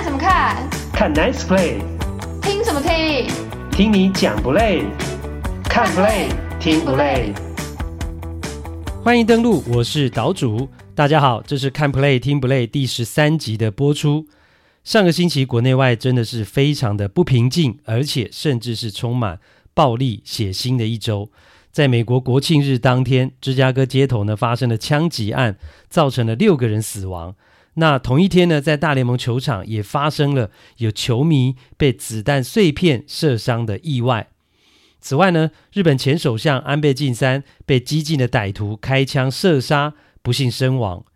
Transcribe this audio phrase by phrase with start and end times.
[0.00, 0.70] 看什么看？
[0.94, 1.82] 看 Nice Play。
[2.40, 3.28] 听什么听？
[3.70, 4.82] 听你讲不累？
[5.64, 7.34] 看 Play 听不累？
[9.04, 10.66] 欢迎登录，我是岛主。
[10.94, 14.26] 大家好，这是看 Play 听不累第十三集的播出。
[14.84, 19.38] 上个星期国内外真的是非常的不平静，而且甚至是充满
[19.74, 21.30] 暴力血腥的一周。
[21.70, 25.58] 在美国国庆日当天，芝加哥街头呢发生了枪击案，
[25.90, 27.34] 造成了六个人死亡。
[27.80, 34.28] 那同一天呢，在大联盟球场也发生了有球迷被子弹碎片射伤的意外。
[35.00, 41.06] 此外呢，日本前首相安倍晋三被激进的歹徒开枪射杀，不幸身亡。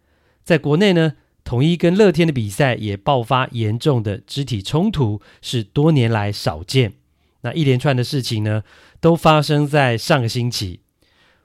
[0.43, 1.13] 在国内呢，
[1.45, 6.95] 统一跟乐天的比赛也爆发严重的肢体冲突，是多年来少见。
[7.43, 8.63] 那一连串的事情呢，
[9.03, 10.81] 都发生在上个星期。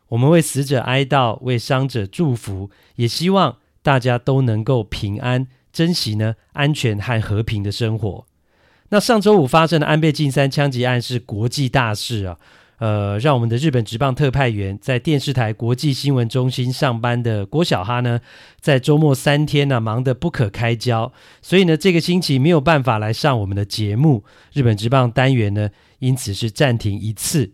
[0.08, 8.26] 我们为死者哀悼，为伤者祝福，也希望大家都能够平安，珍惜呢安全和和平的生活。
[8.90, 12.38] 那上周五发生的安倍晋三枪击案是国际大事啊。
[12.80, 18.22] 呃，让我们的日本职棒特派员在电视台国际新闻中心上班的郭小哈呢，
[18.62, 24.24] 在周末三天呢、忙得不可开交，所以呢这个星期没有办法来上我们的节目。
[24.54, 27.52] 日本职棒单元呢，因此是暂停一次。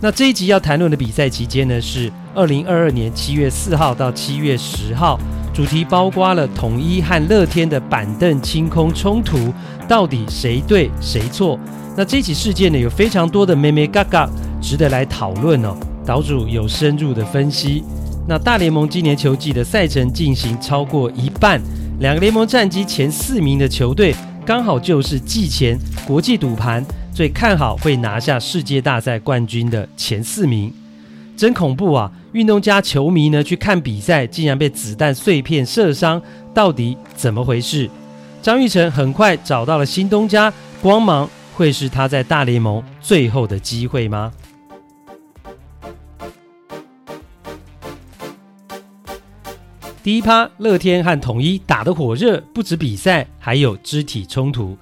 [0.00, 5.18] 那这一集要谈论的比赛期间呢，是二零二二年七月四号到七月十号，
[5.52, 9.52] 主题包括了统一和乐天的板凳清空冲突，
[9.88, 11.58] 到底谁对谁错？
[11.96, 14.30] 那这起事件呢，有非常多的眉眉角角
[14.62, 15.76] 值得来讨论哦。
[16.06, 17.82] 岛主有深入的分析。
[18.28, 21.60] 那大联盟今年球季的赛程进行超过一半，
[21.98, 24.14] 两个联盟战绩前四名的球队，
[24.46, 25.76] 刚好就是季前
[26.06, 26.84] 国际赌盘
[27.18, 30.72] 最看好会拿下世界大赛冠军的前四名，
[31.36, 32.12] 真恐怖啊！
[32.30, 36.22] 运动家球迷呢去看比赛，竟然被子弹碎片射伤，
[36.54, 37.90] 到底怎么回事？
[38.40, 41.28] 张玉成很快找到了新东家，光芒。
[41.54, 44.32] 会是他在大联盟最后的机会吗？
[50.04, 54.78] 第一趴，乐天和统一打得火热，不止比赛，还有肢体冲突。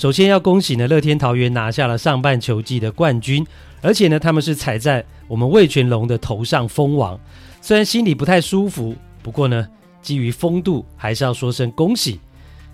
[0.00, 3.46] 首先要恭喜呢，乐天桃园拿下了上半球季的冠军，
[3.82, 7.20] 而且呢，他们是踩在我们味全龙的头上封王。
[7.60, 9.68] 虽然心里不太舒服，不过呢，
[10.00, 12.18] 基于风度，还是要说声恭喜。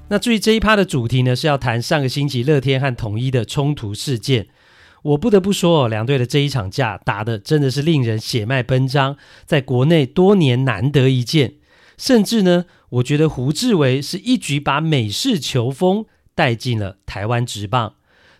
[0.06, 4.46] 那至于这一趴的主题呢，是要谈上个星期乐天和统一的冲突事件。
[5.02, 11.54] 我不得不说哦，两队的这一场架打得真的是令人血脉奔张，在国内多年难得一见。
[11.98, 16.04] 甚至呢，我觉得胡志伟是一举把美式球风
[16.36, 17.94] 带进了台湾职棒。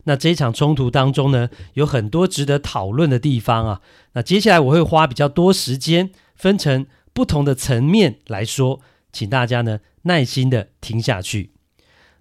[0.05, 3.81] 那这一场冲突当中呢，有很多值得讨论的地方啊。
[4.13, 8.81] 那接下来我会花比较多时间，分成不同的层面来说，
[9.13, 11.51] 请大家呢耐心的听下去。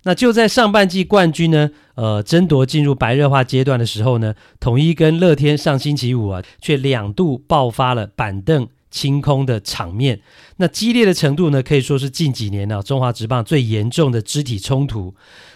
[0.08, 10.22] 那就在上半季冠军呢，呃，争夺进入白热化阶段的时候呢，统一跟乐天上星期五啊，却两度爆发了板凳清空的场面。
[10.56, 15.14] 那激烈的程度呢，可以说是近几年呢、啊、中华职棒最严重的肢体冲突。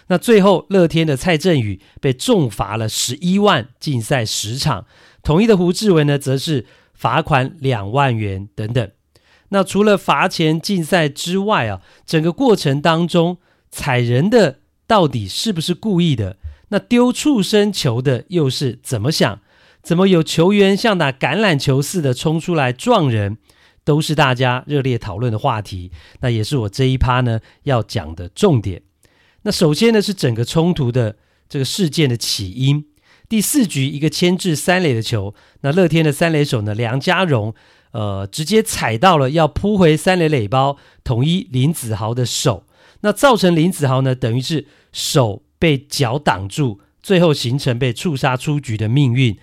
[0.08, 4.84] 那最后，乐天的蔡振宇被重罚了十一万，禁赛十场；
[5.22, 8.90] 统一的胡智为呢，则是罚款两万元等等。
[9.48, 13.38] 那除了罚钱禁赛之外啊，整个过程当中。
[13.72, 14.58] 踩人的
[14.88, 16.38] 到底是不是故意的？
[16.70, 19.38] 那丢触身球的又是怎么想？
[19.82, 23.38] 怎么有球员像打橄榄球似的冲出来撞人？
[23.82, 25.90] 都是大家热烈讨论的话题。
[26.20, 28.82] 那也是我这一趴呢要讲的重点。
[29.42, 31.16] 那首先呢是整个冲突的
[31.48, 32.84] 这个事件的起因。
[33.26, 37.54] 第四局一个牵制三垒的球，那乐天的三垒手呢梁家荣，
[37.92, 42.66] 呃，直接踩到了要扑回三垒垒包统一林子豪的手。
[43.00, 49.38] 那造成林子豪呢，等于是手被脚挡住，最后形成被触杀出局的命运。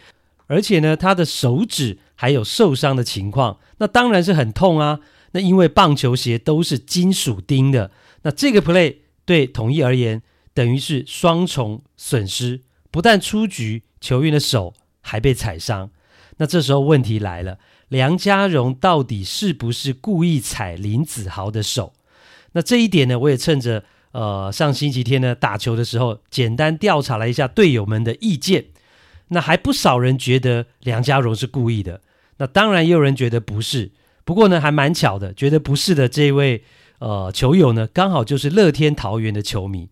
[0.48, 5.00] 而且呢，他的手指还有受伤的情况，那当然是很痛啊。
[5.32, 7.92] 那因为棒球鞋都是金属钉的，
[8.24, 10.22] 那这个 play 对统一而言
[10.54, 15.92] 等于是双重损失，不但出局，球员的手还被踩伤。
[16.38, 21.94] 那这时候问题来了，梁家荣到底是不是故意踩林子豪的手？
[22.54, 23.84] 那这一点呢，我也趁着
[24.14, 28.68] 呃上星期天呢打球的时候，简单调查了一下队友们的意见。
[29.30, 32.02] 那还不少人觉得梁家荣是故意的，
[32.38, 33.92] 那当然也有人觉得不是。
[34.24, 36.64] 不过呢，还蛮巧的，觉得不是的这位
[37.00, 39.90] 呃球友呢，刚好就是乐天桃园的球迷。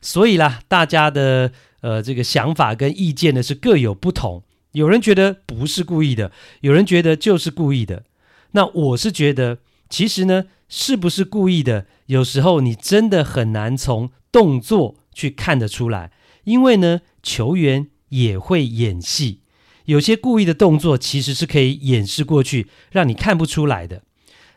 [0.00, 4.42] 所以啦，大家的呃这个想法跟意见呢是各有不同。
[4.72, 8.04] 有人觉得不是故意的，有人觉得就是故意的。
[8.52, 9.58] 那我是觉得，
[9.88, 10.44] 其实呢。
[10.66, 11.86] 是不是故意的？
[12.06, 16.10] 有时候你真的很难从动作去看得出来，
[16.44, 19.40] 因为呢，球员也会演戏，
[19.86, 24.02] 有些故意的动作其实是可以掩饰过去，让你看不出来的。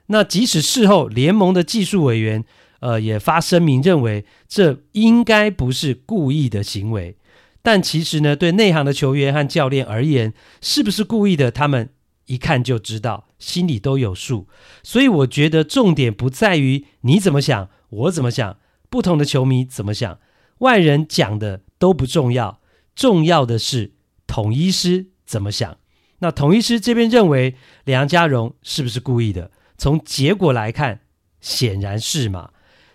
[0.08, 2.46] 那即使事后联盟的技术委员，
[2.82, 7.18] 呃，也发声明认为这应该不是故意的行为，
[7.64, 11.90] 但其实呢，对内行的球员和教练而言，是不是故意的，他们
[12.28, 14.48] 一看就知道，心里都有数。
[14.84, 18.58] 所以我觉得重点不在于你怎么想，我怎么想，
[18.90, 20.20] 不同的球迷怎么想，
[20.60, 22.60] 外人讲的都不重要，
[22.98, 23.94] 重要的是
[24.26, 25.78] 统一师怎么想。
[26.20, 27.56] 那统一师这边认为
[27.86, 29.52] 梁家荣是不是故意的？
[29.78, 31.02] 从结果来看，
[31.40, 32.50] 显然是嘛。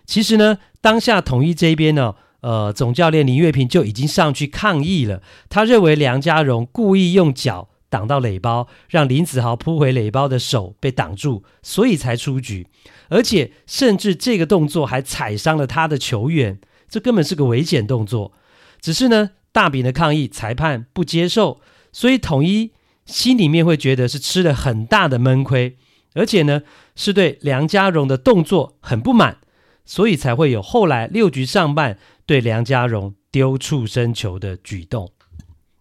[0.05, 5.23] 其实呢，当下统一这边呢，呃，总教练林月平就已经上去抗议了。
[5.47, 12.67] 他认为梁家荣故意用脚挡到垒包，让林子豪扑回垒包的手被挡住，所以才出局。
[13.07, 16.59] 而且甚至这个动作还踩伤了他的球员，
[16.89, 18.33] 这根本是个危险动作。
[18.81, 21.61] 只是呢，大饼的抗议，裁判不接受，
[21.93, 22.71] 所以统一
[23.05, 25.77] 心里面会觉得是吃了很大的闷亏。
[26.15, 26.61] 而且呢，
[26.95, 29.37] 是对梁家荣的动作很不满，
[29.85, 35.11] 所以才会有后来六局上半对梁家荣丢触身球的举动。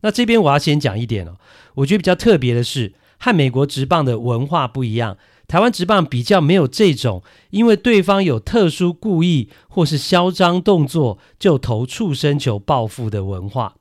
[0.01, 1.37] 那这边我要先讲一点哦，
[1.75, 5.19] 我觉得比较特别的是，和美国职棒的文化不一样，
[5.53, 13.75] 台湾职棒比较没有这种因为对方有特殊故意或是嚣张动作就投触身球报复的文化。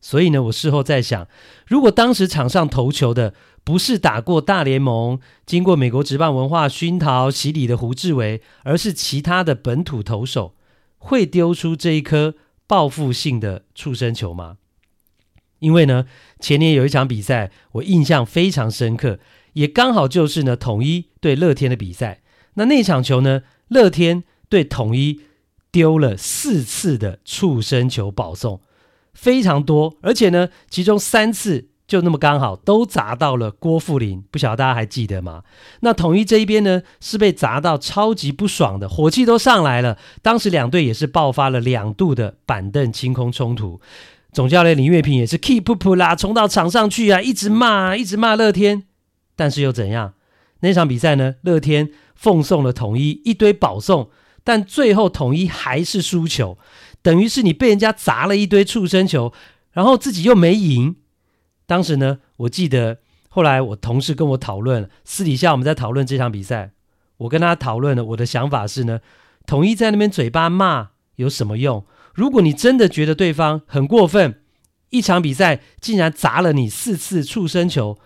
[0.00, 1.28] 所以呢，我事后在想，
[1.66, 10.54] 如果当时场上投球的不是打过大联盟、经过美国职棒文化熏陶洗礼的胡志伟，而是其他的本土投手，
[10.96, 12.36] 会丢出这一颗
[12.66, 14.56] 报复性的触身球吗？
[15.58, 16.06] 因为呢，
[16.38, 19.18] 前年有一场比赛，我印象非常深刻，
[19.52, 22.20] 也刚好就是呢统一对乐天的比赛。
[22.54, 25.20] 那那场球呢，乐天对统一
[25.70, 28.60] 丢了四次的触身球保送。
[29.12, 35.42] 非常多，而且呢，其中三次就那么刚好都砸到了郭富林，不晓得大家还记得吗？
[35.80, 39.98] 那统一这一边呢，是被砸到超级不爽的，火气都上来了。
[40.22, 43.80] 当时两队也是爆发了两度的板凳清空冲突，
[44.32, 48.84] 总教练林岳平也是 keep up 啦，冲到场上去啊，一直骂，一直骂乐天。
[49.34, 50.14] 但是又怎样？
[50.60, 54.10] 那场比赛呢，乐天奉送了统一一堆保送，
[54.44, 56.58] 但最后统一还是输球。
[57.02, 59.32] 等于是你被人家砸了一堆触身球，
[59.72, 60.96] 然后自己又没赢。
[61.66, 62.98] 当时呢，我记得
[63.28, 66.72] 后来我同事跟我讨论，私底下我们在讨论这场比赛，
[67.18, 69.00] 我跟他讨论了，我的想法是呢，
[69.46, 71.86] 统一在那边嘴巴骂有什么用？
[72.12, 74.42] 如果你真的觉得对方很过分，
[74.90, 77.98] 一场比赛竟然砸了你四次触身球，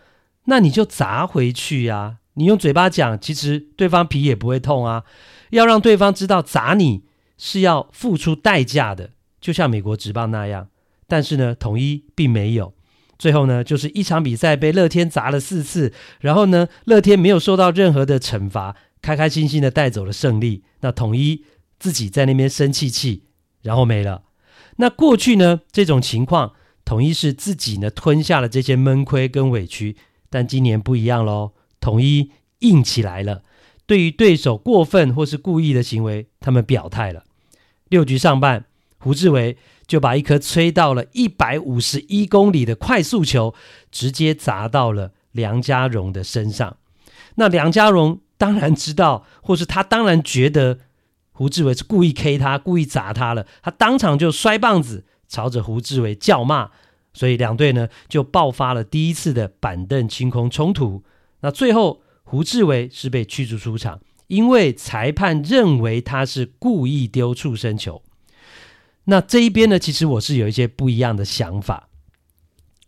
[0.45, 2.19] 那你就砸回去呀。
[2.35, 5.05] 你用嘴巴讲，其实对方皮也不会痛啊。
[5.51, 7.05] 要让对方知道砸你。
[7.37, 9.11] 是要付出代价的，
[9.41, 10.69] 就像美国职棒那样。
[11.09, 12.73] 但是呢，统一并没有。
[13.19, 20.63] 最后呢，就是一场比赛被乐天砸了四次，然后呢，乐天没有受到任何的惩罚，开开心心的带走了胜利。
[20.81, 21.45] 那统一
[21.81, 23.25] 自己在那边生气气，
[23.63, 24.23] 然后没了。
[24.77, 26.53] 那过去呢，这种情况，
[26.85, 29.97] 统一是自己呢吞下了这些闷亏跟委屈。
[30.31, 31.53] 但今年不一样喽，
[31.85, 33.43] 统一硬起来了。
[33.85, 37.25] 对于对手过分或是故意的行为，他们表态了。
[37.91, 38.65] 六局上半，
[38.97, 43.55] 胡志伟就把一颗吹到了一百五十一公里的快速球，
[43.93, 46.79] 直接砸到了梁家荣的身上。
[47.35, 50.79] 那梁家荣当然知道，或是他当然觉得
[51.33, 53.47] 胡志伟是故意 K 他，故意砸他了。
[53.61, 56.71] 他当场就摔棒子，朝着胡志伟叫骂。
[57.13, 61.05] 所以两队呢就爆发了第一次的板凳清空冲突。
[61.45, 62.01] 那最后。
[62.27, 68.03] 胡志伟是被驱逐出场，因为裁判认为他是故意丢触身球。
[69.05, 71.91] 那这一边呢，其实我是有一些不一样的想法。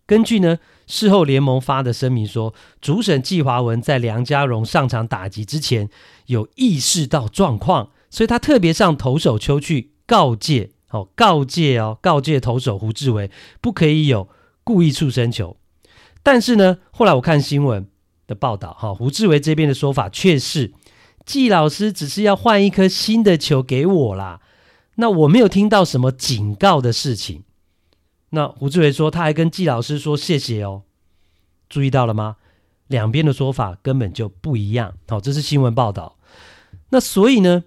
[0.07, 5.91] 根据呢事后联盟发的声明说，主审季华文在梁家荣上场打击之前
[6.25, 14.31] 有意识到状况，所以他特别上投手丘去告诫，哦，告诫哦，告诫投手胡志伟不可以有
[14.65, 15.59] 故意触身球。
[16.23, 17.87] 但是呢，后来我看新闻。
[18.27, 20.73] 的报道哈，胡志伟这边的说法却是
[21.25, 24.41] 季老师只是要换一颗新的球给我啦，
[24.97, 27.45] 那我没有听到什么警告的事情。
[28.31, 30.83] 那胡志伟说他还跟季老师说谢谢哦，
[31.69, 32.37] 注意到了吗？
[32.89, 34.95] 两边的说法根本就不一样。
[35.09, 36.17] 好，这是新闻报道。
[36.91, 37.65] 那所以呢，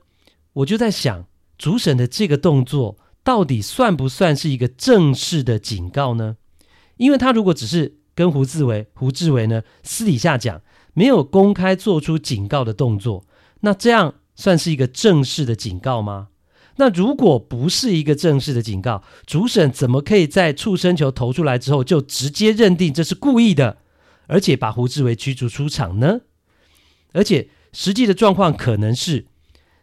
[0.54, 1.26] 我就在想，
[1.58, 6.38] 主审的这个动作到底算不算是一个正式的警告呢？
[6.96, 10.62] 因为他如果只是跟胡志伟、胡志伟呢私底下讲，
[10.94, 13.24] 没有公开做出警告的动作，
[13.62, 16.28] 那这样算是一个正式的警告吗？
[16.76, 23.78] 那如果不是一个正式的警告，主审怎么可以在触身球投出来之后就直接认定这是故意的，
[24.28, 26.20] 而且把胡志伟驱逐出场呢？
[27.14, 29.28] 而且实际的状况可能是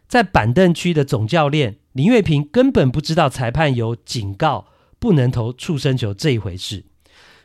[0.07, 4.67] 在板凳区的总教练林月平根本不知道裁判有警告
[4.99, 6.85] 不能投触身球这一回事，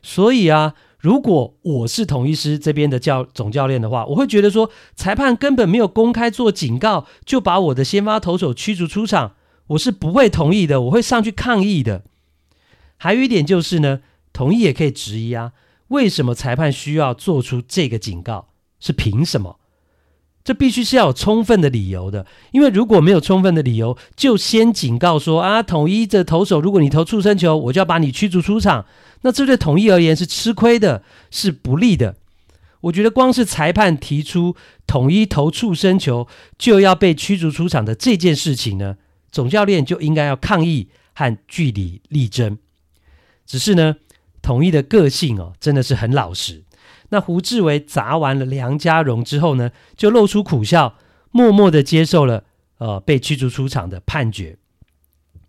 [0.03, 0.75] 所以啊。
[0.99, 9.35] 如果我是统一师这边的教总教练的话，我会觉得说，裁判根本没有公开做警告，就把我的先发投手驱逐出场，
[9.67, 12.05] 我是不会同意的，我会上去抗议的。
[12.99, 15.51] 还有一点就是呢，同意也可以质疑啊，
[15.89, 18.51] 为什么裁判需要做出这个警告？
[18.79, 19.59] 是凭什么？
[20.45, 28.85] 这必须是要有充分的理由的，因为如果没有充分的理由，就先警告说啊，统一的投手，如果你投触身球，我就要把你驱逐出场。
[29.23, 32.17] 那这对统一而言是吃亏的，是不利的。
[32.81, 34.57] 我觉得光是裁判提出
[34.89, 36.27] 统一投触身球
[36.59, 38.97] 就要被驱逐出场的这件事情呢，
[39.31, 42.59] 总教练就应该要抗议和据理力争。
[43.47, 43.95] 只是呢，
[44.43, 46.65] 统一的个性哦，真的是很老实。
[47.13, 50.97] 那胡志伟砸完了梁家荣之后呢，就露出苦笑，
[51.31, 52.45] 默默的接受了
[52.79, 54.57] 呃被驱逐出场的判决。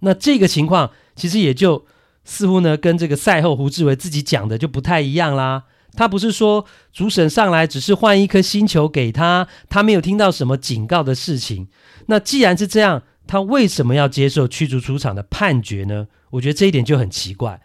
[0.02, 1.86] 那这个情况其实也就
[2.26, 5.64] 似乎呢跟这个赛后胡志伟自己讲的就不太一样啦。
[5.94, 11.70] 他不是说主审上来只是换一颗新球给他，他没有听到什么警告的事情。
[12.08, 16.08] 那既然是这样，他为什么要接受驱逐出场的判决呢？
[16.32, 17.62] 我觉得这一点就很奇怪。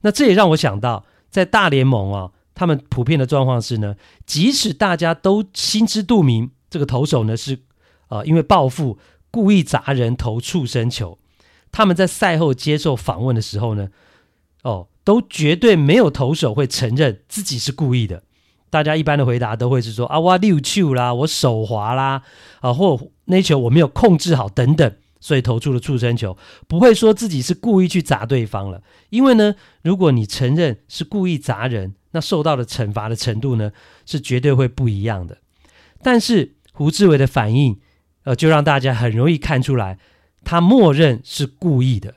[0.00, 2.30] 那这也让我想到，在大联盟啊。
[2.54, 7.60] 他们普遍的状况是呢，即使大家都心知肚明，这个投手呢是，
[8.08, 8.98] 呃，因为报复
[9.30, 11.18] 故意砸人投触身球，
[11.72, 13.88] 他们在赛后接受访问的时候呢，
[14.62, 18.22] 哦，都绝对没有投手会承认自己是故意的。
[18.70, 22.22] 大家一般的回答都会是说啊，我溜球啦，我手滑啦，
[22.60, 24.96] 啊，或那球我没有控制好等等。
[25.20, 26.36] 所以投出了触身球，
[26.68, 28.82] 不会说自己是故意去砸对方了。
[29.08, 33.72] 因为呢，如果你承认是故意砸人，那受到的惩罚的程度呢，
[34.06, 35.38] 是绝对会不一样的。
[36.00, 37.80] 但是胡志伟的反应，
[38.22, 39.98] 呃，就让大家很容易看出来，
[40.44, 42.14] 他默认是故意的。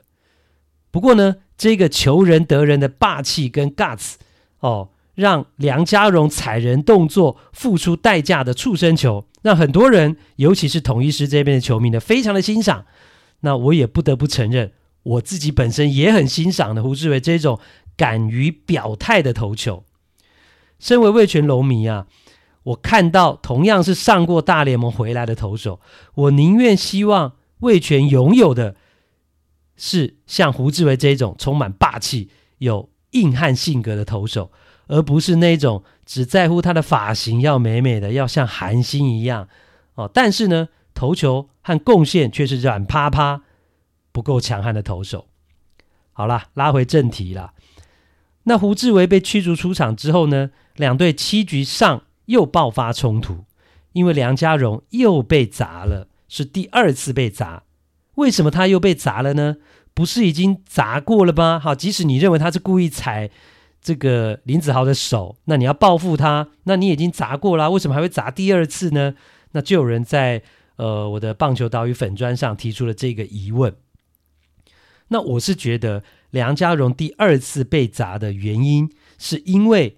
[0.92, 4.14] 不过呢，这个求人得人的霸气跟 guts
[4.60, 12.86] 哦，让梁家荣踩人动作付出代价的触身球，让很多人，尤其是统一师这边的球迷呢，非常的欣赏。
[13.40, 17.58] 那我也不得不承认，我自己本身也很欣赏的胡志伟这种
[17.96, 19.84] 敢于表态的投球。
[20.78, 22.06] 身为味全龙迷啊，
[22.62, 25.80] 我看到同样是上过大联盟回来的投手，
[26.14, 28.76] 我宁愿希望味全拥有的
[29.76, 34.52] 是像胡志伟这种充满霸气、有硬汉性格的投手，
[34.86, 39.48] 而不是那种只在乎他的发型要美美的，要像韩星一样
[39.94, 40.10] 哦。
[40.12, 43.42] 但是呢，投球和贡献却是软趴趴、
[44.12, 45.26] 不够强悍的投手。
[46.12, 47.54] 好啦，拉回正题啦。
[48.48, 53.44] 那胡志伟被驱逐出场之后呢，两队七局上又爆发冲突，
[53.92, 57.62] 因为梁家荣又被砸了，是第二次被砸。
[58.14, 59.58] 为什么他又被砸了呢？
[59.94, 61.60] 不是已经砸过了吗？
[61.62, 63.30] 好，即使你认为他是故意踩
[63.80, 69.14] 这个林子豪的手，那你要报复他，那你已经砸过了，为什么还会砸第二次呢？
[69.52, 70.42] 那就有人在。
[70.78, 73.74] 呃，我的棒球岛屿粉砖上提出了这个疑问。
[75.08, 79.96] 那我是觉得梁家荣第二次被砸的原因，是因为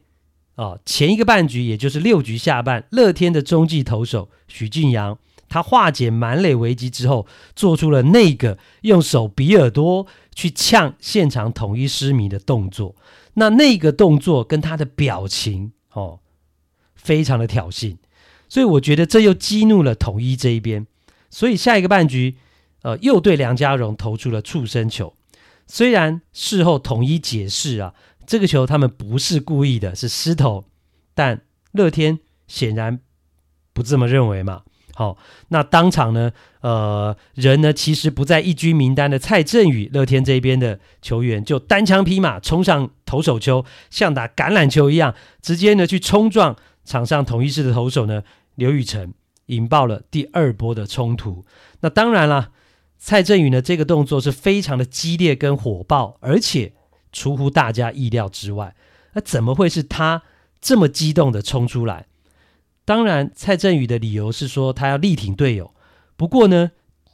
[0.55, 5.19] 啊、呃，前一个半局，也就是六局下半，乐天的中继投手许俊阳，
[5.49, 12.95] 他化解满垒危机之后，做出了那个用手比耳朵去呛现场统一失迷的动作。
[13.35, 16.21] 那那个动作跟他的表情哦，
[16.95, 17.97] 非常的挑衅。
[18.49, 20.87] 所以我觉得这又激怒了统一这一边，
[21.31, 22.37] 所以下一个半局，
[22.83, 25.15] 呃，又对梁家荣投出了触身球。
[25.71, 27.95] 虽然事后统一解释啊，
[28.27, 30.65] 这个球他们不是故意的，是失投，
[31.15, 32.99] 但乐天显然
[33.73, 34.63] 不这么认为嘛。
[34.97, 35.17] 好，
[35.49, 48.25] 那当场呢，呃，人呢其实不在一军名单的蔡振宇，乐天这边的球员就单枪匹马冲上投手丘，像打橄榄球一样，直接呢去冲撞场上统一式的投手呢。
[48.57, 49.15] 刘宇辰
[49.47, 51.47] 引爆了第二波的冲突。
[51.81, 52.51] 那当然了，
[53.03, 56.75] 蔡振宇呢，这个动作是非常的激烈跟火爆，而且
[57.11, 58.77] 出乎大家意料之外。
[59.15, 60.23] 那怎么会是他
[60.61, 62.07] 这么激动的冲出来？
[62.85, 65.75] 当然，蔡振宇的理由是说他要力挺队友。
[66.17, 66.73] 不过呢，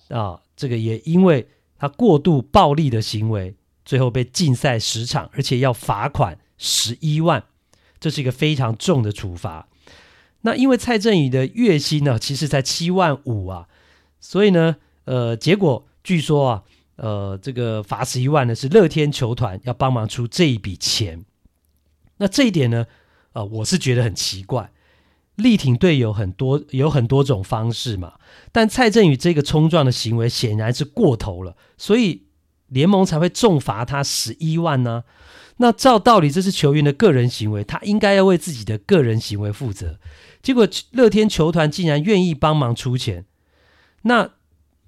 [0.08, 7.44] 啊，这个也因为他过度暴力的行为，最后被禁赛十场，而且要罚款十一万，
[8.00, 9.68] 这是一个非常重的处罚。
[10.40, 13.68] 那因为蔡振宇的月薪呢，其实才七万五啊，
[14.18, 14.76] 所以呢，
[15.06, 16.62] 呃，结果据说啊，
[16.96, 21.24] 呃，这个罚十一万呢是乐天球团要帮忙出这一笔钱。
[22.18, 22.86] 那这一点呢，
[23.32, 24.70] 呃，我是觉得很奇怪。
[25.36, 28.14] 力挺队友很多有很多种方式嘛，
[28.52, 32.22] 但蔡振宇这个冲撞的行为显然是过头了，所以
[32.68, 35.04] 联盟才会重罚他十一万呢、
[35.58, 39.98] 那照道理这是球员的个人行为，他应该要为自己的个人行为负责。
[40.42, 43.26] 结果乐天球团竟然愿意帮忙出钱，
[44.02, 44.30] 那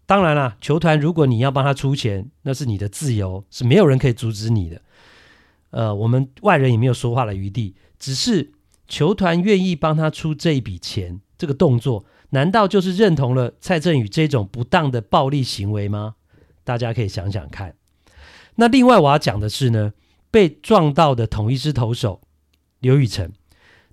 [0.09, 4.81] 当然啦，球团如果你要帮他出钱，那是你的自由，是没有人可以阻止你的。
[5.71, 8.55] 呃，我们外人也没有说话的余地，只是。
[8.91, 16.15] 球团愿意帮他出这一笔钱，这个动作难道就是认同了蔡振宇这种不当的暴力行为吗？
[16.65, 17.75] 大家可以想想看。
[18.55, 19.93] 那另外我要讲的是呢，
[20.31, 22.23] 被撞到的统一狮投手
[22.81, 23.31] 刘宇辰，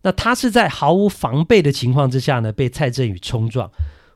[0.03, 3.69] 那他是在毫无防备的情况之下呢，被蔡振宇冲撞，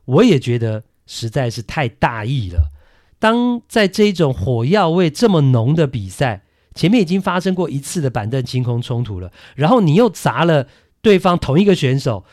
[0.05, 2.69] 我也觉得实在是太大意了。
[3.17, 6.43] 当在这种火药味这么浓的比赛，
[6.75, 10.67] 前面已经发生过一次的板凳清空冲突了，然后你又砸了
[11.01, 12.23] 对方同一个选手，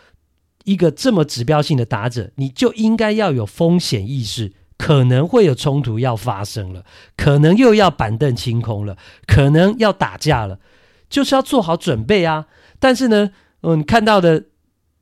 [0.64, 6.84] 一个这么指标性的打者，你就应该要有风险意识，可能会有冲突要发生了，
[7.16, 10.60] 可能又要板凳清空了，可能要打架了，
[11.08, 12.46] 就是要做好准备啊。
[12.78, 13.30] 但是呢，
[13.62, 14.44] 嗯，看到的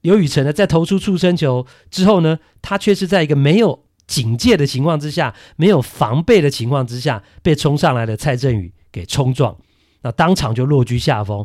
[0.04, 8.73] 刘宇辰呢，在投出触身球之后呢，他却是在一个没有警戒的情况之下，没有防备的情况之下，被冲上来的蔡振宇。
[8.94, 9.58] 给冲撞，
[10.02, 11.44] 那当场就落居下风。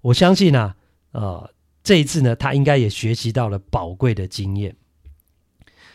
[0.00, 0.72] 我相信呢、
[1.12, 1.50] 啊，呃，
[1.84, 4.74] 这一次呢，他应该也学习到了宝贵的经验。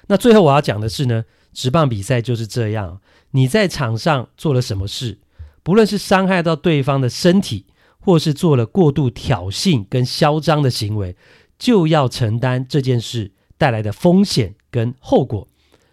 [0.06, 5.18] 那最后我要讲的是呢，职棒比赛就是这样，你在场上做了什么事，
[5.64, 7.66] 不论是伤害到对方的身体，
[8.00, 11.16] 或是做了过度挑衅跟嚣张的行为，
[11.64, 15.48] 就要承担这件事带来的风险跟后果。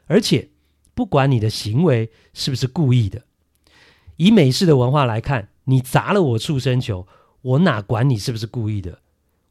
[0.07, 0.49] 而且，
[0.97, 3.23] 不管你的行为是不是故意的。
[4.17, 7.07] 以美式的文化来看，你砸了我触身球，
[7.43, 8.99] 我哪管你是不是故意的，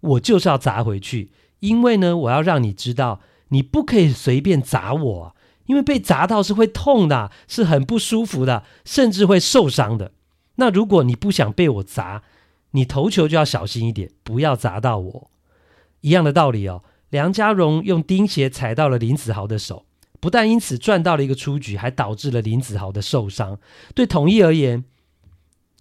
[0.01, 1.32] 我就是要砸回去。
[1.62, 5.36] 因为呢，我要让你知道，你不可以随便砸我，
[5.67, 10.12] 因为被砸到是会痛的，是很不舒服的，甚至会受伤的。
[10.55, 12.23] 那如果你不想被我砸，
[12.71, 15.32] 你投球就要小心一点，不要砸到我。
[16.01, 19.85] 一样的道理哦，梁家荣用钉鞋踩到了林子豪的手。
[20.21, 23.57] 不但因此赚到了一个出局，还导致了林子豪的受伤。
[23.95, 24.83] 对统一而言，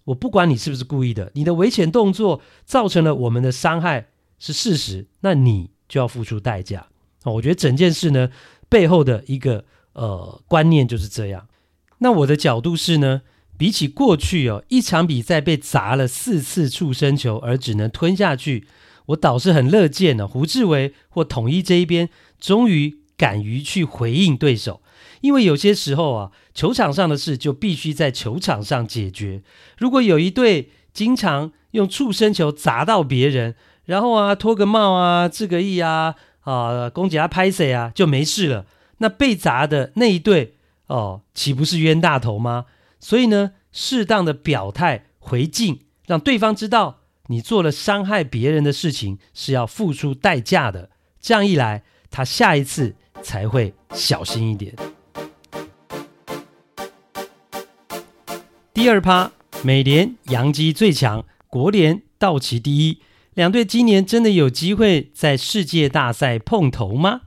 [0.05, 4.07] 我不管你是不是故意的，你的危险动作造成了我们的伤害
[4.39, 6.87] 是事实，那你就要付出代价。
[7.23, 8.29] 哦，我觉得整件事呢，
[8.69, 11.49] 背后的一个呃观念就是这样。
[11.97, 13.23] 那我的角度是呢，
[13.57, 18.65] 比起过去哦，一场比赛被砸了四次触身球而只能吞下去，
[19.09, 22.97] 我倒是很乐见呢，胡志伟或统一这一边终于。
[23.19, 24.81] 敢于去回应对手，
[25.19, 29.43] 因为有些时候啊，球场上的事就必须在球场上解决。
[29.77, 38.65] 如果有一队经常用触身球砸到别人，然后啊脱个帽啊致个意啊啊攻击他拍谁啊就没事了，
[38.99, 40.55] 那被砸的那一队
[40.87, 42.67] 哦，岂不是冤大头吗？
[43.01, 46.98] 所以呢，适当的表态回敬，让对方知道
[47.29, 50.91] 你做了伤害别人的事情是要付出代价的。
[51.19, 52.95] 这样一来，他下一次。
[53.21, 54.73] 才会小心一点。
[58.73, 63.01] 第二趴，美联洋基最强，国联道奇第一，
[63.33, 67.23] 两队今年真的有机会在世界大赛碰头吗？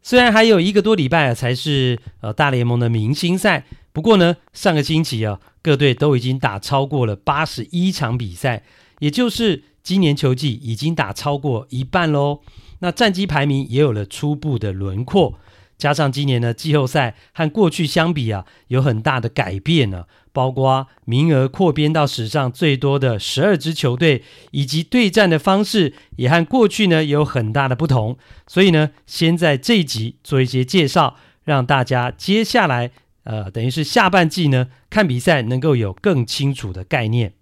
[0.00, 8.62] 虽然还有一个多礼拜啊，才是呃大联盟的明星赛，不过呢，上个星期啊，各队都已经打超过了八十一场比赛，
[8.98, 12.40] 也就是今年球季已经打超过一半喽。
[12.80, 15.38] 那战绩排名也有了初步的轮廓，
[15.78, 28.18] 加上今年的季后赛和过去相比啊，有很大的改变呢、包括名额扩编到史上最多的十二支球队，以及对战的方式也和过去呢有很大的不同。
[28.46, 32.90] 所以呢，先在这一集做一些介绍，让大家接下来
[33.24, 37.32] 呃，等于是下半季呢看比赛能够有更清楚的概念。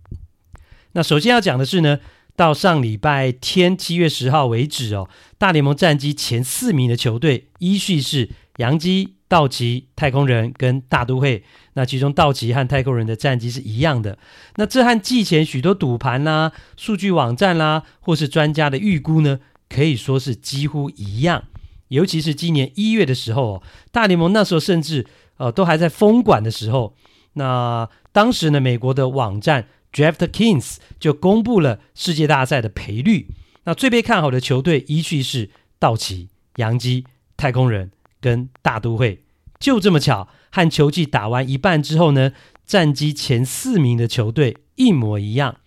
[0.95, 1.99] 那首先要讲的是呢。
[2.37, 11.45] 到上礼拜天七月十号为止哦，大联盟战绩前四名的球队依序是洋基、道奇、太空人跟大都会。
[11.75, 14.19] 那其中道奇和太空人的战绩是一样的。
[14.57, 21.45] 那这和季前许多赌盘啦、数据网站啦，或是专家的预估呢，可以说是几乎一样。
[21.87, 26.97] 尤其是今年一月的时候哦，大联盟那时候甚至呃都还在封馆的时候。
[27.35, 29.69] 那当时呢，美国的网站。
[29.95, 33.29] DraftKings 就公布了世界大赛的赔率，
[33.63, 39.23] 那最被看好的球队依序是道奇、洋基、太空人跟大都会，
[39.61, 42.33] 就这么巧，和球季打完一半之后呢，
[42.67, 45.59] 战绩前四名的球队一模一样。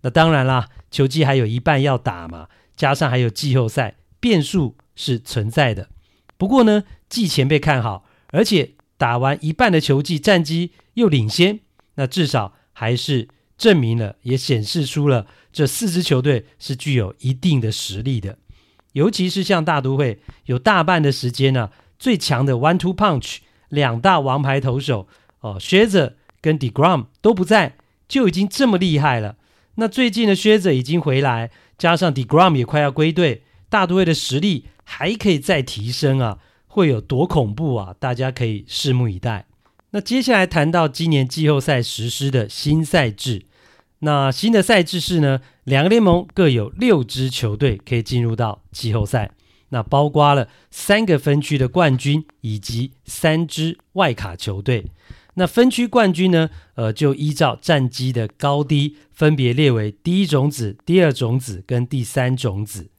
[0.00, 5.90] 那当然啦，球季还有一半要打嘛，加上还有季后赛，变数是存在的。
[6.38, 11.60] 不过呢，季前被看好，而且打完一半的球季战绩又领先，
[11.96, 18.38] 那至少还是证明了，也显示出了这四支球队是具有一定的实力的。
[18.92, 25.08] 尤其是像大都会，有大半的时间呢、最强的 One Two Punch 两大王牌投手
[25.40, 27.76] 哦，Scherzer 跟 deGrom 都不在，
[28.08, 29.36] 就已经这么厉害了。
[29.74, 37.94] 那最近的靴子已经回来，加上 deGrom 也快要归队，大都会的实力还可以再提升啊，会有多恐怖啊？
[37.98, 39.46] 大家可以拭目以待。
[39.90, 43.44] 那接下来谈到今年季后赛实施的新赛制。
[44.00, 49.32] 那新的赛制是呢，两个联盟各有六支球队可以进入到季后赛，
[49.70, 54.84] 那包括了三个分区的冠军以及三支外卡球队。
[55.34, 62.90] 那分区冠军呢，呃，就依照战绩的高低，分别列为第一种子、第二种子跟第三种子。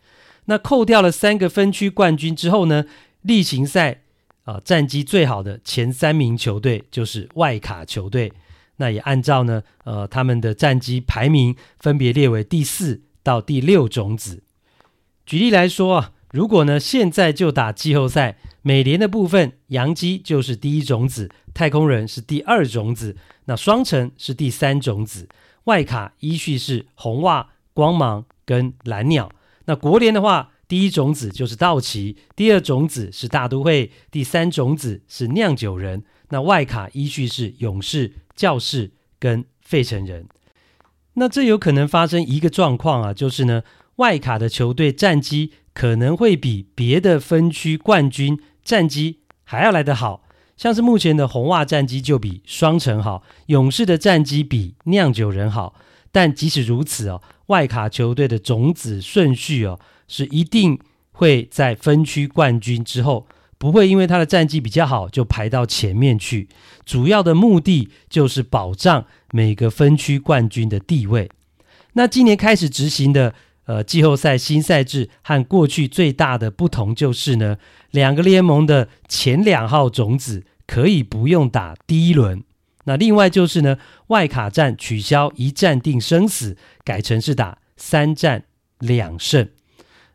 [0.45, 2.85] 那扣掉了三个分区冠军之后呢，
[3.21, 4.01] 例行赛
[4.43, 8.33] 啊，战绩最好的前三名球队就是外卡球队。
[8.79, 14.43] 那也按照呢，呃，他们的战绩排名分别列为第四到第六种子。
[15.25, 23.15] 举例来说啊，如果呢现在就打季后赛，美联的部分，洋基就是第一种子，太空人是第二种子，
[23.45, 25.29] 那双城是第三种子，
[25.65, 29.31] 外卡依序是红袜、光芒跟蓝鸟。
[29.65, 36.03] 那国联的话，第一种子就是道奇，第二种子是大都会，第三种子是酿酒人。
[36.29, 40.27] 那外卡依序是勇士、教士跟费城人。
[41.15, 43.63] 那这有可能发生一个状况啊，就是呢，
[43.95, 50.23] 外卡的球队战绩可能会比别的分区冠军战绩还要来得好。
[50.55, 55.73] 像是目前的红袜战绩就比双城好，勇士的战绩比酿酒人好。
[56.11, 60.77] 但即使如此哦，外卡球队的种子顺序哦，是一定
[61.13, 63.25] 会在分区冠军之后。
[63.57, 66.47] 不会因为他的战绩比较好就排到前面去，
[66.85, 71.29] 主要的目的就是保障每个分区冠军的地位。
[71.91, 77.57] 那今年开始执行的呃季后赛新赛制和过去最大的不同就是呢，
[77.91, 82.41] 两个联盟的前两号种子可以不用打第一轮。
[82.85, 88.45] 那另外就是呢，外卡战取消一战定生死，改成是打三战
[88.79, 89.49] 两胜。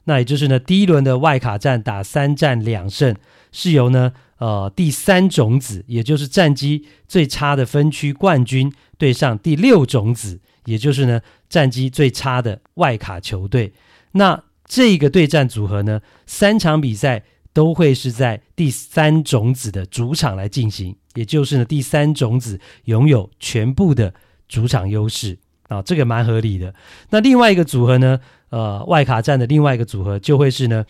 [0.04, 3.16] 那也就是呢，第一轮的外卡战打三战两胜，
[3.52, 13.72] 是由呢，呃，第三种子，也就是战绩最差的分区冠军对上第六种子，也就是呢，战绩最差的外卡球队。
[14.12, 17.22] 那这个对战组合呢，三场比赛
[17.54, 24.12] 都会是在第三种子的主场来进行，也就是呢，第三种子拥有全部的
[24.48, 25.38] 主场优势
[25.68, 26.74] 啊，这个蛮合理的。
[27.08, 28.20] 那另外一个组合呢？
[28.54, 30.86] 呃，外卡战的另外一个组合就会是呢，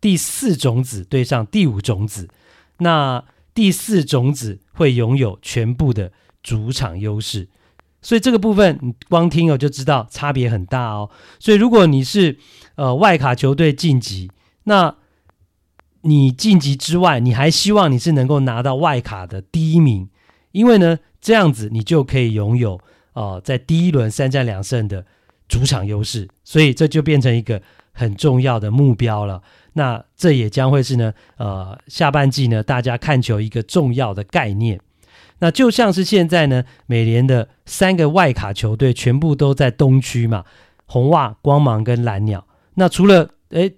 [0.00, 2.28] 第四种子对上第五种子，
[2.76, 6.12] 那第四种子会拥有全部的
[6.44, 7.48] 主场优势，
[8.00, 11.10] 所以这个部分你光听哦就知道差别很大哦。
[11.40, 12.38] 所以如果你是
[12.76, 14.30] 呃外卡球队晋级，
[14.62, 14.94] 那
[16.02, 20.08] 你晋级之外，你还希望你是能够拿到外卡的第一名，
[20.52, 22.80] 因为呢这样子你就可以拥有
[23.14, 25.04] 呃在第一轮三战两胜的。
[25.48, 27.60] 主场优势，所以这就变成一个
[27.92, 29.42] 很重要的目标了。
[29.72, 34.80] 那这也将会是呢，呃，下半季呢，大家看球一个重要的概念。
[35.38, 40.44] 那就像是现在呢，美联的三个外卡球队全部都在东区嘛，
[40.86, 42.46] 红袜、光芒跟蓝鸟。
[42.74, 43.74] 那除了诶。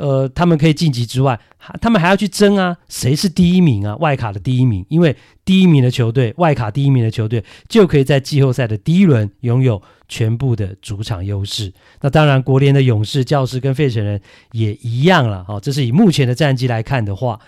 [0.00, 1.38] 呃，他们可以晋级之外，
[1.78, 3.94] 他们还要去争啊，谁是第一名啊？
[3.96, 11.70] 外卡的第一名，因为第一名的球队，外卡第一名的球队就可以在季后赛的第一轮拥有全部的主场优势。
[12.00, 14.18] 那当然，国联的勇士、教士跟费城人
[14.52, 15.44] 也一样了。
[15.46, 17.38] 哦，这是以目前的战绩来看的话，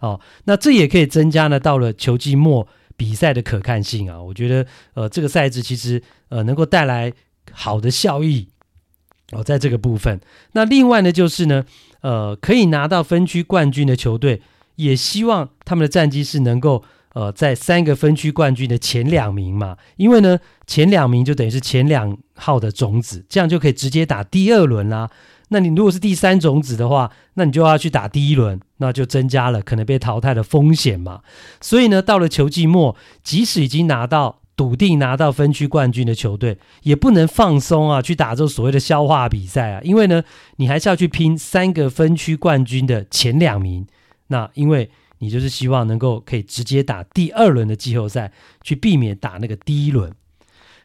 [0.00, 4.20] 哦，那这也可以增加呢，到了球季末比赛的可看性啊。
[4.20, 7.12] 我觉得，呃，这个赛制其实呃能够带来
[7.52, 8.48] 好的效益
[9.30, 10.20] 哦，在这个部分。
[10.54, 11.64] 那另外呢，就是呢。
[12.00, 14.42] 呃，可以拿到分区冠军的球队，
[14.76, 16.82] 也希望他们的战绩是能够
[17.14, 25.10] 呃在三个分区冠军的前两名嘛，因为呢前两名就等于是前两号的种子，这样就可以直接打第二轮啦。
[25.48, 31.22] 那你如果是第三种子的话，那你就要去打第一轮，那就增加了可能被淘汰的风险嘛。
[31.60, 34.39] 所以呢，到了球季末，即使已经拿到。
[34.60, 40.22] 笃定拿到分区冠军的球队也不能放松啊，去打这所谓的消化比赛啊，因为呢，
[40.56, 43.86] 你还是要去拼三个分区冠军的前两名。
[44.26, 50.12] 那因为你就是希望能够可以直接打第二轮的季后赛，去避免打那个第一轮。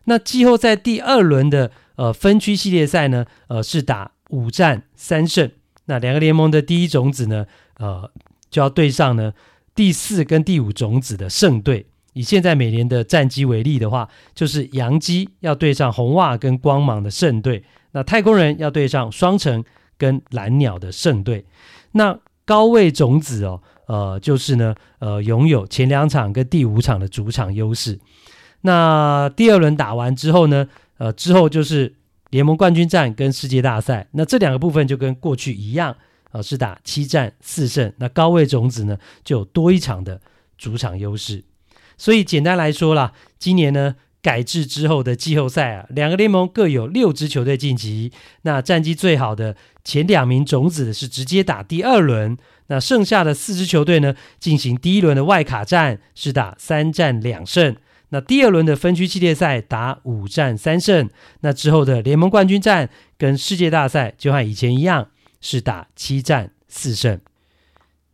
[0.06, 5.52] 那季后赛第二轮的呃分区系列赛呢，呃是打五战三胜。
[5.88, 7.46] 那两个联盟的第一种子呢，
[7.80, 8.10] 呃
[8.50, 9.34] 就要对上呢
[9.76, 11.88] 第四跟第五种子的胜队。
[12.16, 19.62] 以现在美联的战绩为例的话，就是洋基要对上红袜跟光芒的胜队，那太空人要对上双城
[19.98, 21.46] 跟蓝鸟的胜队。
[21.92, 28.00] 那高位种子哦，呃，就是呢，呃，拥有前两场跟第五场的主场优势。
[28.62, 31.94] 那第二轮打完之后呢，呃，之后就是
[32.30, 34.08] 联盟冠军战跟世界大赛。
[34.12, 35.94] 那这两个部分就跟过去一样，
[36.32, 37.92] 呃，是打七战四胜。
[37.98, 40.22] 那高位种子呢，就有多一场的
[40.58, 41.44] 主场优势。
[41.98, 48.12] 所以简单来说啦，今年呢改制之后的季后赛啊，两个联盟各有六支球队晋级。
[48.42, 52.36] 那战绩最好的前两名种子是直接打第二轮，
[52.68, 57.76] 那剩下的四支球队呢进行第一轮的外卡战，是打三战两胜。
[58.10, 61.10] 那第二轮的分区系列赛打五战三胜。
[61.42, 67.20] 那之后的联盟冠军战跟世界大赛就和以前一样，是打七战四胜。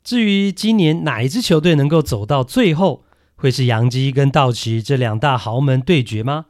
[0.03, 3.05] 至于今年哪一支球队能够走到最后？
[3.41, 6.45] 会是洋基跟道奇这两大豪门对决吗？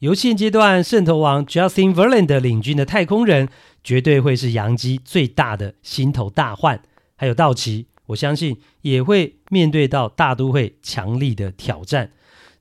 [0.00, 3.48] 由现阶段胜投王 Justin Verlander 领军的太空人，
[3.84, 6.82] 绝对会是洋基最大的心头大患。
[7.14, 12.10] 还有道奇，我相信也会面对到大都会强力的挑战。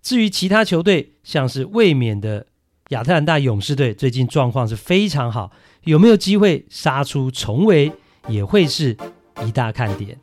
[0.03, 2.45] 至于其他球队，像是卫冕的
[2.89, 5.51] 亚特兰大勇士队，最近状况是非常好，
[5.85, 7.91] 有没有机会杀出重围，
[8.27, 8.95] 也会是
[9.43, 10.15] 一大看点。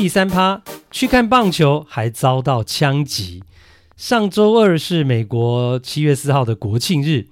[0.00, 3.44] 第三趴去看棒球，还遭到枪击。
[3.98, 7.26] 上周二是美国七月四号的国庆日，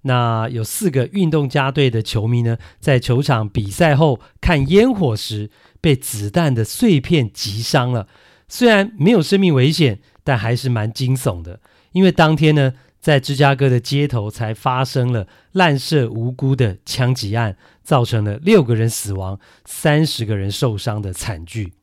[0.00, 5.50] 那有四个运动家队的球迷呢，在球场比赛后看烟火时，
[5.82, 8.08] 被子弹的碎片击伤了。
[8.48, 11.60] 虽然没有生命危险，但还是蛮惊悚的。
[11.92, 21.74] 因为当天呢，在芝加哥的街头才发生了滥射无辜的枪击案，造成了六个人死亡、三十个人受伤的惨剧。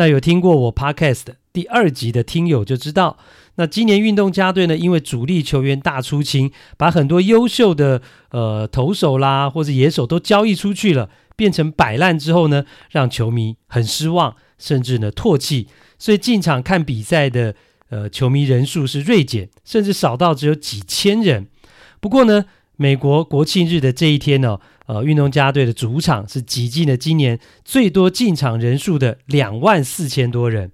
[0.00, 3.18] 那有听过我 Podcast 第二集的听友就知道，
[3.56, 15.66] 那今年运动家队呢，因为主力球员大出清，把很多优秀的呃投手啦或者野手都交易出去了，变成摆烂之后呢，让球迷很失望，甚至呢唾弃，
[15.98, 17.54] 所以进场看比赛的
[17.90, 21.46] 呃球迷人数是锐减，甚至少到只有几千人。
[22.00, 24.60] 不过呢，美国国庆日的这一天呢、哦。
[24.90, 30.72] 呃，运动家队的主场是挤进了今年最多进场人数的两万四千多人。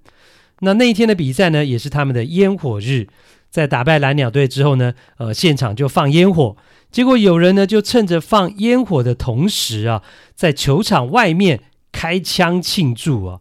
[0.61, 3.07] 那那一天的比赛呢，也是他们的烟火日。
[3.51, 6.57] 在打败蓝鸟队之后呢，呃，现场就放烟火。
[6.91, 10.01] 结果有人呢，就趁着放烟火的同时啊，
[10.33, 13.39] 在球场外面开枪庆祝啊。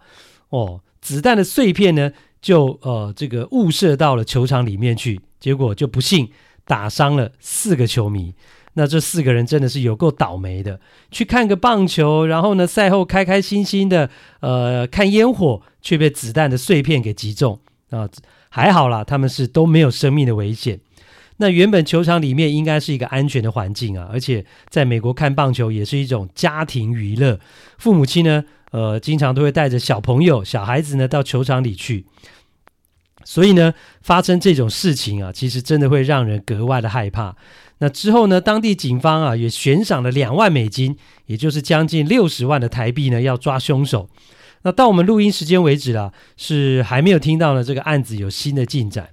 [0.50, 2.12] 哦，子弹的碎片呢，
[2.42, 6.28] 就呃这个误射到了球场里面去，结果就不幸
[6.66, 8.34] 打伤了四个球迷。
[8.78, 10.78] 那这四个人真的是有够倒霉的，
[11.10, 14.10] 去看个棒球，然后呢，赛后开开心心的，
[14.40, 17.58] 呃，看烟火，却被子弹的碎片给击中
[17.88, 18.06] 啊！
[18.50, 20.78] 还好啦，他们是都没有生命的危险。
[21.38, 27.40] 那原本球场里面应该是一个安全的环境啊，而且在美国看棒球也是一种家庭娱乐，
[27.78, 32.04] 父母亲呢，呃，经常都会带着小朋友、小孩子呢到球场里去，
[33.24, 37.34] 所以呢，发生这种事情啊，其实真的会让人格外的害怕。
[37.78, 44.08] 那之后呢，当地警方啊也悬赏了两万美金，也就是将近六十万的台币呢，要抓凶手。
[44.62, 49.10] 那到我们录音时间为止啊，是还没有听到呢这个案子有新的进展。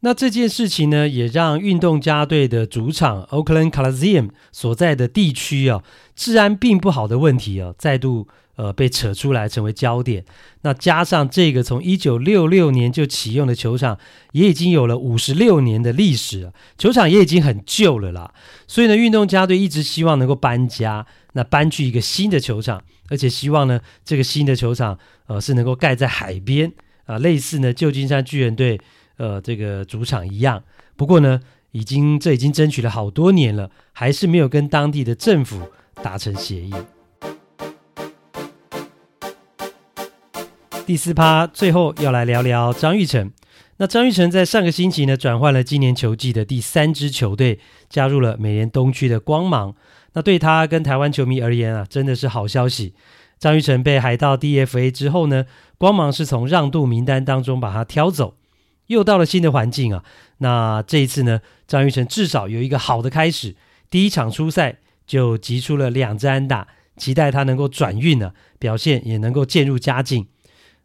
[0.00, 5.82] 那这件事情呢，也让运动家队的主场 Oakland Coliseum 所在的地区啊，
[6.14, 8.28] 治安并不好的问题啊，再度。
[8.58, 10.24] 呃，被扯出来成为焦点。
[10.62, 13.96] 那加上这个从一九六六年就启用的球场，
[14.32, 18.34] 也已经有了五十六年的历史了，球场也已经很旧了啦。
[18.66, 26.72] 所以呢，运动家队一直希望能够搬家，那搬去一个新的球场，而且希望呢，这个新的球场呃是能够盖在海边
[27.06, 28.80] 啊，类似呢旧金山巨人队
[29.18, 30.64] 呃这个主场一样。
[30.96, 31.38] 不过呢，
[31.70, 35.62] 已经这已经争取了好多年了，还是没有跟当地的政府
[36.02, 36.74] 达成协议。
[40.88, 43.30] 第四趴，最后要来聊聊张玉成。
[43.76, 49.74] 那张玉成在上个星期呢，转换了今年球季的第三支球队，加入了美联东区的光芒。
[50.14, 52.94] 那对他跟台湾球迷而言啊，真的是好消息。
[53.38, 55.44] 张玉成被海盗 DFA 之后呢，
[55.76, 58.36] 光芒是从让渡名单当中把他挑走，
[58.86, 60.02] 又到了新的环境啊。
[60.38, 63.54] 那这一次呢，张玉成至少有一个好的开始，
[63.90, 66.66] 第一场初赛就击出了两支安打。
[66.96, 70.26] 期待他能够转运呢，表现也能够渐入佳境。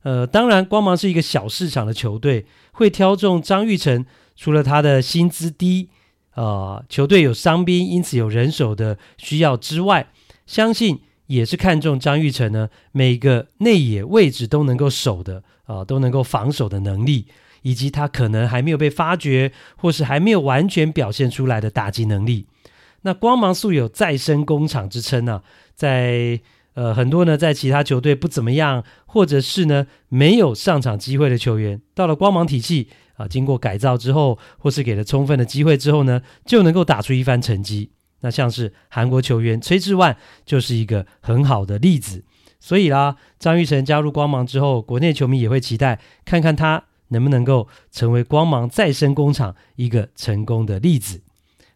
[0.04, 5.90] 呃，当然，光芒是一个小市场的球队，会挑中张玉成，除了他的薪资低，
[6.36, 10.08] 呃，球队有伤兵，因此有人手的需要之外，
[10.46, 17.28] 相信也是看中张玉成呢，每个内野位置都能够守的，啊、都能够防守的能力，
[17.62, 22.46] 以及他可能还没有被发掘，或是还没有完全表现出来的打击能力。
[23.04, 26.42] 那光芒素有再生工厂之称呢、啊，在。
[26.76, 37.92] 呃，很多呢，在其他球队不怎么样，或者是呢没有上场机会的球员，到了光芒体系啊，经过改造之后，或是给了充分的机会之后呢，就能够打出一番成绩。
[38.22, 42.24] 那像是韩国球员崔智万就是一个很好的例子。
[42.60, 51.22] 所以啦，张玉成加入光芒之后，国内球迷也会期待看看他能不能够成为光芒再生工厂一个成功的例子。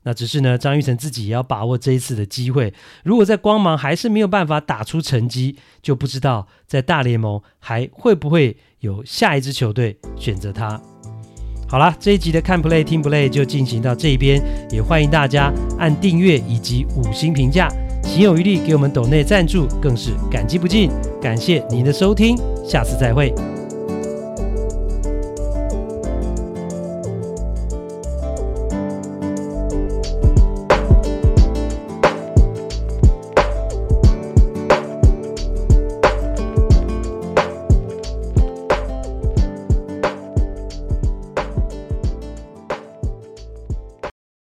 [0.07, 2.73] 那只是呢，张玉成自己也要把握这一次的机会。
[3.03, 10.81] 如果在光芒还是没有办法打出成绩，就不知道在大联盟还会不会有下一支球队选择他。
[11.67, 14.41] 好啦，这一集的看 play 听 play 就进行到这边，
[14.71, 17.67] 也欢迎大家按订阅以及五星评价，
[18.01, 20.89] 行有余力给我们抖内赞助，更是感激不尽。
[21.21, 23.35] 感谢您的收听，下次再会。